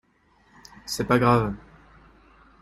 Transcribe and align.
C'est 0.87 1.03
pas 1.03 1.19
grave. 1.19 1.53